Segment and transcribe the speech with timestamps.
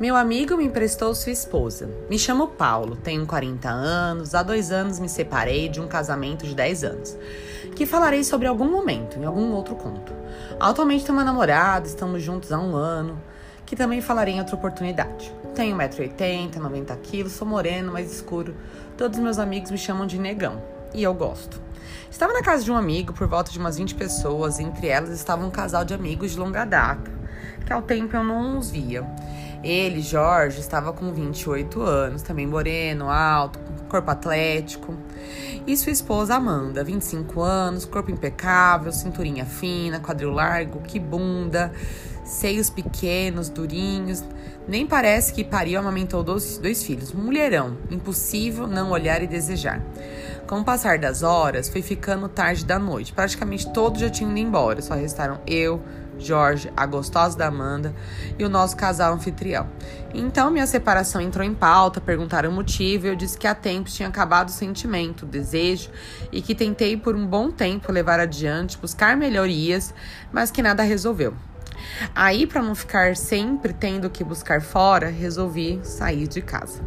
[0.00, 1.86] Meu amigo me emprestou sua esposa.
[2.08, 6.54] Me chamo Paulo, tenho 40 anos, há dois anos me separei de um casamento de
[6.54, 7.18] 10 anos,
[7.76, 10.14] que falarei sobre algum momento, em algum outro conto.
[10.58, 13.20] Atualmente tenho uma namorada, estamos juntos há um ano,
[13.66, 15.30] que também falarei em outra oportunidade.
[15.54, 18.56] Tenho 1,80m, 90kg, sou moreno, mais escuro.
[18.96, 20.62] Todos meus amigos me chamam de negão,
[20.94, 21.60] e eu gosto.
[22.10, 25.44] Estava na casa de um amigo, por volta de umas 20 pessoas, entre elas estava
[25.44, 27.10] um casal de amigos de longa data,
[27.66, 29.06] que ao tempo eu não os via.
[29.62, 34.94] Ele, Jorge, estava com 28 anos, também moreno, alto, corpo atlético.
[35.66, 41.72] E sua esposa Amanda, 25 anos, corpo impecável, cinturinha fina, quadril largo, que bunda,
[42.24, 44.24] seios pequenos, durinhos.
[44.66, 47.12] Nem parece que pariu amamentou dois, dois filhos.
[47.12, 49.82] Mulherão, impossível não olhar e desejar.
[50.46, 53.12] Com o passar das horas, foi ficando tarde da noite.
[53.12, 55.82] Praticamente todos já tinham ido embora, só restaram eu,
[56.20, 57.94] Jorge, a gostosa da Amanda
[58.38, 59.68] e o nosso casal anfitrião.
[60.12, 63.94] Então minha separação entrou em pauta, perguntaram o motivo e eu disse que há tempos
[63.94, 65.90] tinha acabado o sentimento, o desejo
[66.32, 69.94] e que tentei por um bom tempo levar adiante, buscar melhorias,
[70.32, 71.34] mas que nada resolveu.
[72.14, 76.82] Aí, para não ficar sempre tendo que buscar fora, resolvi sair de casa.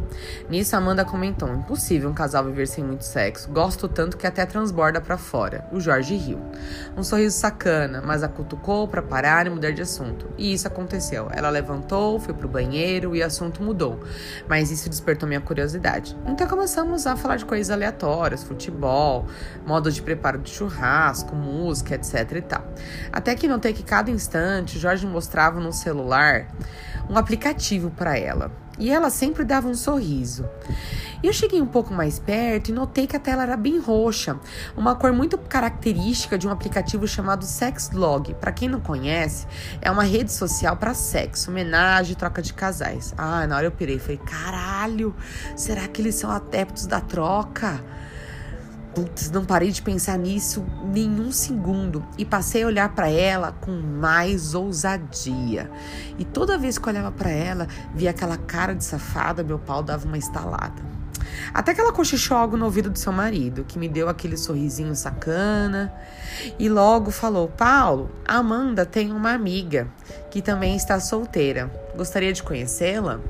[0.48, 3.50] Nisso, Amanda comentou: impossível um casal viver sem muito sexo.
[3.50, 5.66] Gosto tanto que até transborda para fora.
[5.72, 6.40] O Jorge riu.
[6.96, 10.28] Um sorriso sacana, mas a cutucou para parar e mudar de assunto.
[10.36, 11.28] E isso aconteceu.
[11.32, 14.00] Ela levantou, foi pro banheiro e o assunto mudou.
[14.48, 16.16] Mas isso despertou minha curiosidade.
[16.26, 19.26] Então começamos a falar de coisas aleatórias, futebol,
[19.66, 22.64] modo de preparo de churrasco, música, etc e tal.
[23.12, 26.46] Até que notei que cada instante Jorge mostrava no celular
[27.08, 28.52] um aplicativo para ela.
[28.78, 30.46] E ela sempre dava um sorriso.
[31.22, 34.38] Eu cheguei um pouco mais perto e notei que a tela era bem roxa,
[34.76, 38.34] uma cor muito característica de um aplicativo chamado Sexlog.
[38.34, 39.46] Para quem não conhece,
[39.80, 43.14] é uma rede social para sexo, homenagem, troca de casais.
[43.16, 45.14] Ah, na hora eu pirei, falei: "Caralho,
[45.56, 47.82] será que eles são adeptos da troca?"
[48.94, 53.72] Putz, não parei de pensar nisso nenhum segundo e passei a olhar para ela com
[53.72, 55.68] mais ousadia.
[56.16, 60.06] E toda vez que olhava para ela, via aquela cara de safada, meu pau dava
[60.06, 60.80] uma estalada.
[61.52, 64.94] Até que ela cochichou algo no ouvido do seu marido, que me deu aquele sorrisinho
[64.94, 65.92] sacana
[66.58, 69.88] e logo falou: Paulo, Amanda tem uma amiga
[70.30, 71.70] que também está solteira.
[71.96, 73.20] Gostaria de conhecê-la?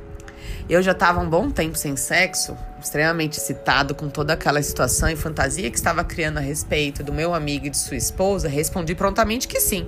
[0.68, 5.16] Eu já estava um bom tempo sem sexo, extremamente excitado com toda aquela situação e
[5.16, 9.46] fantasia que estava criando a respeito do meu amigo e de sua esposa, respondi prontamente
[9.46, 9.86] que sim.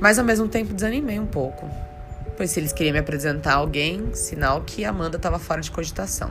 [0.00, 1.68] Mas ao mesmo tempo desanimei um pouco,
[2.38, 6.30] pois se eles queriam me apresentar alguém, sinal que Amanda estava fora de cogitação.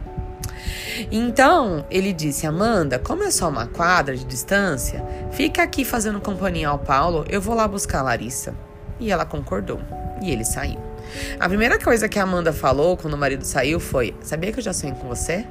[1.11, 6.69] Então ele disse: Amanda, como é só uma quadra de distância, fica aqui fazendo companhia
[6.69, 8.55] ao Paulo, eu vou lá buscar a Larissa.
[8.99, 9.79] E ela concordou.
[10.23, 10.86] E ele saiu.
[11.39, 14.63] A primeira coisa que a Amanda falou quando o marido saiu foi: Sabia que eu
[14.63, 15.45] já sonhei com você?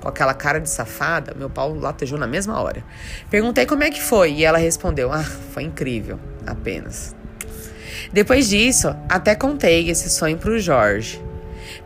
[0.00, 2.84] Com aquela cara de safada, meu pau latejou na mesma hora.
[3.30, 7.14] Perguntei como é que foi e ela respondeu: Ah, foi incrível, apenas.
[8.12, 11.22] Depois disso, até contei esse sonho pro Jorge.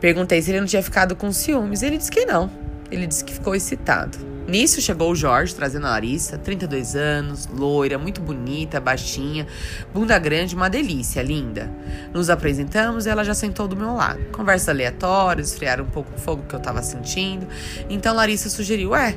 [0.01, 1.83] Perguntei se ele não tinha ficado com ciúmes.
[1.83, 2.51] Ele disse que não.
[2.91, 4.36] Ele disse que ficou excitado.
[4.49, 9.45] Nisso chegou o Jorge trazendo a Larissa, 32 anos, loira, muito bonita, baixinha,
[9.93, 11.69] bunda grande, uma delícia, linda.
[12.15, 14.21] Nos apresentamos e ela já sentou do meu lado.
[14.31, 17.49] Conversa aleatória, esfriaram um pouco o fogo que eu tava sentindo.
[17.91, 19.17] Então Larissa sugeriu: Ué,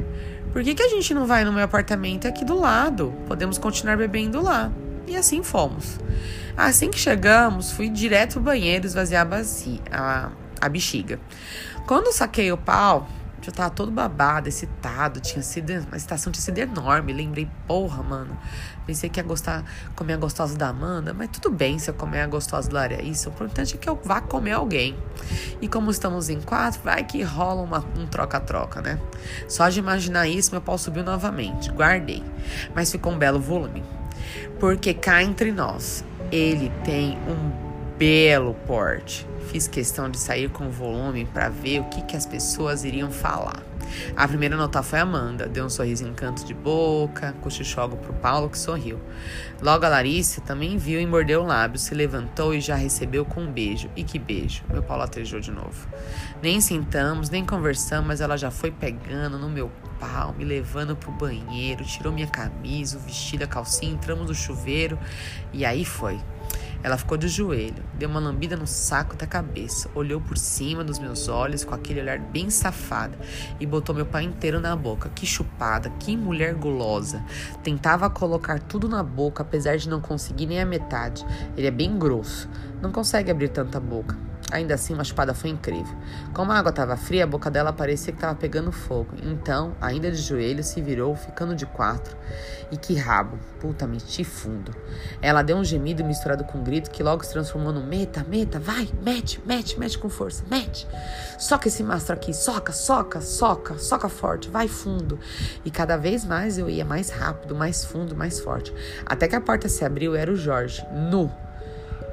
[0.52, 3.14] por que, que a gente não vai no meu apartamento aqui do lado?
[3.28, 4.72] Podemos continuar bebendo lá.
[5.08, 6.00] E assim fomos.
[6.58, 11.20] Assim que chegamos, fui direto pro banheiro esvaziar a, bacia, a, a bexiga.
[11.86, 13.08] Quando saquei o pau,
[13.50, 15.86] já tava todo babado, excitado, tinha sido.
[15.92, 17.12] A estação tinha sido enorme.
[17.12, 18.38] Lembrei, porra, mano.
[18.86, 19.64] Pensei que ia gostar,
[19.96, 23.30] comer a gostosa da Amanda, mas tudo bem se eu comer a gostosa da Larissa.
[23.30, 24.98] O importante é que eu vá comer alguém.
[25.62, 29.00] E como estamos em quatro, vai que rola uma, um troca-troca, né?
[29.48, 31.72] Só de imaginar isso, meu pau subiu novamente.
[31.72, 32.24] Guardei.
[32.74, 33.84] Mas ficou um belo volume.
[34.60, 37.69] Porque cá entre nós, ele tem um
[38.00, 39.28] belo porte.
[39.51, 43.62] Fiz questão de sair com volume para ver o que, que as pessoas iriam falar.
[44.16, 47.98] A primeira a notar foi Amanda, deu um sorriso em canto de boca, cochichou algo
[47.98, 49.01] pro Paulo que sorriu.
[49.62, 53.42] Logo a Larissa também viu e mordeu o lábio, se levantou e já recebeu com
[53.42, 53.90] um beijo.
[53.98, 54.63] E que beijo!
[54.69, 55.86] Meu Paulo atejou de novo.
[56.42, 59.69] Nem sentamos, nem conversamos, mas ela já foi pegando no meu
[60.00, 64.98] pau, me levando pro banheiro, tirou minha camisa, o vestido, a calcinha, entramos no chuveiro
[65.51, 66.18] e aí foi.
[66.81, 70.98] Ela ficou de joelho, deu uma lambida no saco da cabeça, olhou por cima dos
[70.98, 73.18] meus olhos com aquele olhar bem safado
[73.60, 75.10] e botou meu pai inteiro na boca.
[75.10, 77.24] Que chupada, que mulher gulosa.
[77.64, 81.26] Tentava colocar tudo na boca, apesar de não conseguir nem a metade.
[81.58, 82.50] Ele é bem grosso,
[82.82, 84.29] não consegue abrir tanta boca.
[84.51, 85.96] Ainda assim, uma chupada foi incrível.
[86.34, 89.16] Como a água estava fria, a boca dela parecia que estava pegando fogo.
[89.22, 92.18] Então, ainda de joelhos, se virou, ficando de quatro.
[92.72, 93.38] E que rabo!
[93.60, 94.74] Puta, meti fundo.
[95.22, 98.60] Ela deu um gemido misturado com um grito que logo se transformou no meta, meta,
[98.60, 100.88] vai, mete, mete, mete com força, mete.
[101.38, 105.19] Soca esse mastro aqui, soca, soca, soca, soca forte, vai fundo.
[105.63, 108.74] E cada vez mais eu ia mais rápido, mais fundo, mais forte.
[109.06, 111.31] Até que a porta se abriu, era o Jorge, nu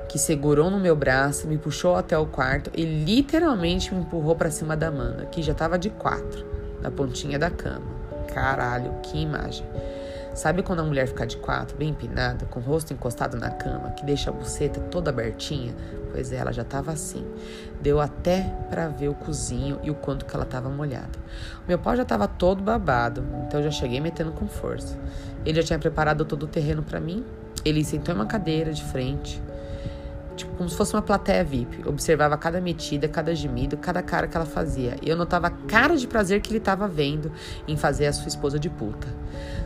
[0.09, 4.51] que segurou no meu braço, me puxou até o quarto e literalmente me empurrou para
[4.51, 6.47] cima da Amanda, que já tava de quatro,
[6.81, 7.87] na pontinha da cama.
[8.33, 9.67] Caralho, que imagem.
[10.35, 13.93] Sabe quando a mulher fica de quatro, bem empinada, com o rosto encostado na cama,
[13.93, 15.75] que deixa a buceta toda abertinha?
[16.13, 17.27] Pois é, ela já tava assim.
[17.81, 21.19] Deu até para ver o cozinho e o quanto que ela tava molhada.
[21.65, 24.99] O meu pau já tava todo babado, então eu já cheguei metendo com força.
[25.45, 27.25] Ele já tinha preparado todo o terreno para mim.
[27.65, 29.41] Ele sentou em uma cadeira de frente,
[30.37, 31.89] tipo, como se fosse uma plateia VIP.
[31.89, 34.97] Observava cada metida, cada gemido, cada cara que ela fazia.
[35.03, 37.33] Eu notava a cara de prazer que ele estava vendo
[37.67, 39.09] em fazer a sua esposa de puta.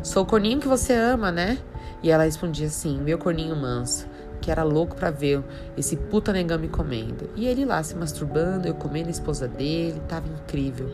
[0.02, 1.58] Sou o corninho que você ama, né?
[2.02, 4.06] E ela respondia assim: meu corninho manso,
[4.40, 5.43] que era louco para ver
[5.76, 7.28] esse puta negão me comendo.
[7.37, 10.90] E ele lá se masturbando, eu comendo a esposa dele, tava incrível.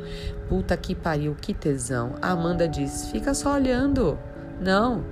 [0.49, 2.15] Puta que pariu, que tesão.
[2.21, 4.19] A Amanda disse: fica só olhando.
[4.61, 5.05] Não,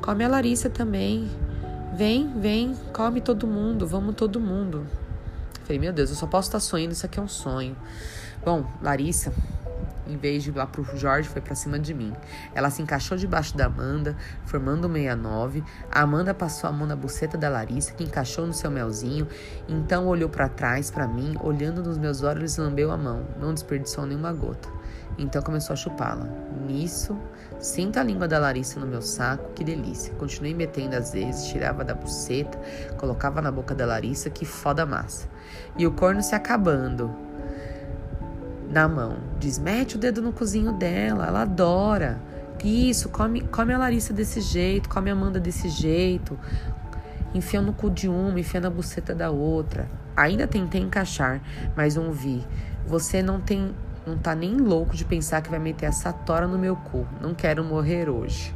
[0.00, 1.28] come a Larissa também.
[1.96, 4.86] Vem, vem, come todo mundo, vamos todo mundo.
[5.62, 7.74] Falei, meu Deus, eu só posso estar sonhando, isso aqui é um sonho.
[8.44, 9.32] Bom, Larissa,
[10.06, 12.12] em vez de ir lá pro Jorge, foi para cima de mim.
[12.54, 14.14] Ela se encaixou debaixo da Amanda,
[14.44, 15.64] formando 69.
[15.90, 19.26] A Amanda passou a mão na buceta da Larissa, que encaixou no seu melzinho.
[19.66, 23.26] Então olhou para trás para mim, olhando nos meus olhos lambeu a mão.
[23.40, 24.68] Não desperdiçou nenhuma gota.
[25.18, 26.28] Então começou a chupá-la.
[26.66, 27.16] Nisso,
[27.58, 30.12] sinto a língua da Larissa no meu saco, que delícia.
[30.14, 32.58] Continuei metendo às vezes, tirava da buceta,
[32.96, 35.28] colocava na boca da Larissa, que foda massa.
[35.76, 37.14] E o corno se acabando
[38.70, 39.16] na mão.
[39.38, 42.20] Diz, mete o dedo no cozinho dela, ela adora.
[42.64, 46.38] Isso, come, come a Larissa desse jeito, come a Amanda desse jeito.
[47.32, 49.88] Enfia no cu de uma, enfia na buceta da outra.
[50.16, 51.40] Ainda tentei encaixar,
[51.76, 52.44] mas não vi.
[52.86, 53.74] Você não tem
[54.06, 57.04] não tá nem louco de pensar que vai meter essa tora no meu cu.
[57.20, 58.54] Não quero morrer hoje.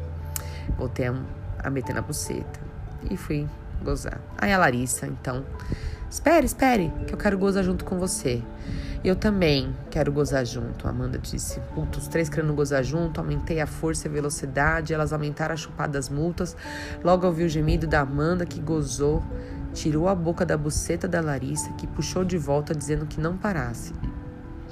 [0.78, 1.14] Voltei a,
[1.58, 2.60] a meter na buceta.
[3.10, 3.48] E fui
[3.82, 4.20] gozar.
[4.38, 5.44] Aí a Larissa, então.
[6.08, 8.42] Espere, espere, que eu quero gozar junto com você.
[9.02, 11.58] Eu também quero gozar junto, Amanda disse.
[11.74, 15.56] Puta, os três querendo gozar junto, aumentei a força e a velocidade, elas aumentaram a
[15.56, 16.56] chupada das multas.
[17.02, 19.24] Logo ouvi o gemido da Amanda que gozou,
[19.72, 23.94] tirou a boca da buceta da Larissa, que puxou de volta dizendo que não parasse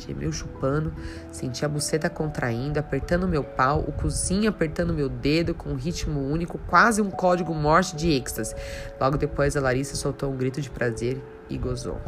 [0.07, 0.93] gemeu chupando,
[1.31, 6.21] senti a buceta contraindo, apertando meu pau, o cozinho apertando meu dedo com um ritmo
[6.21, 8.55] único, quase um código morte de êxtase.
[9.01, 12.01] Logo depois, a Larissa soltou um grito de prazer e gozou.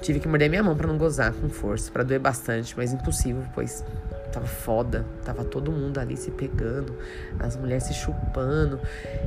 [0.00, 3.42] Tive que morder minha mão para não gozar com força, para doer bastante, mas impossível,
[3.54, 3.84] pois
[4.28, 6.94] tava foda, tava todo mundo ali se pegando,
[7.38, 8.80] as mulheres se chupando.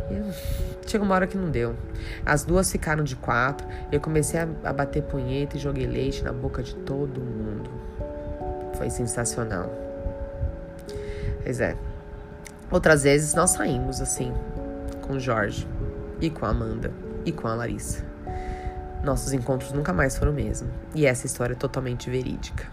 [0.09, 1.75] E uma hora que não deu.
[2.25, 6.31] As duas ficaram de quatro, eu comecei a, a bater punheta e joguei leite na
[6.31, 7.69] boca de todo mundo.
[8.75, 9.69] Foi sensacional.
[11.43, 11.75] Pois é.
[12.69, 14.33] Outras vezes nós saímos assim,
[15.01, 15.67] com o Jorge,
[16.21, 16.91] e com a Amanda,
[17.25, 18.05] e com a Larissa.
[19.03, 20.69] Nossos encontros nunca mais foram o mesmo.
[20.93, 22.65] E essa história é totalmente verídica.